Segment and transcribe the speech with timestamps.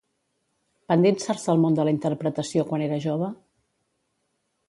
[0.91, 3.31] Va endinsar-se al món de la interpretació quan era jove?